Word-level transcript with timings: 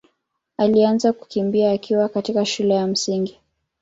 alianza 0.57 1.13
kukimbia 1.13 1.71
akiwa 1.71 2.09
katika 2.09 2.45
shule 2.45 2.73
ya 2.73 2.87
Msingi. 2.87 3.39